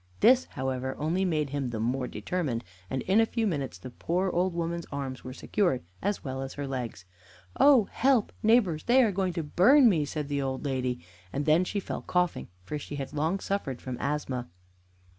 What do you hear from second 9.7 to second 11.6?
me!" said the old lady, and